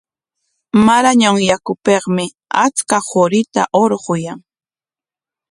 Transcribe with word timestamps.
Marañon 0.87 1.35
mayupikmi 1.39 2.25
achka 2.65 2.97
qurita 3.09 3.61
hurquyan. 3.75 4.39